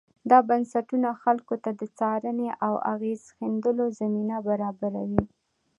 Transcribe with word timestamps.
دا 0.29 0.39
بنسټونه 0.49 1.09
خلکو 1.23 1.55
ته 1.63 1.71
د 1.79 1.81
څارنې 1.97 2.49
او 2.65 2.73
اغېز 2.93 3.21
ښندلو 3.35 3.85
زمینه 3.99 4.37
برابروي. 4.47 5.23